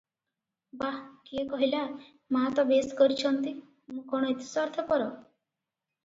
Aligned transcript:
"ବାଃ 0.83 0.95
କିଏ 1.25 1.41
କହିଲା- 1.49 1.81
ମାଆତ 2.35 2.65
ବେଶ୍ 2.71 2.89
କରିଚନ୍ତି- 3.01 3.53
ମୁଁ 3.57 4.01
କଣ 4.13 4.31
ଏତେ 4.31 4.47
ସ୍ୱାର୍ଥପର। 4.47 5.11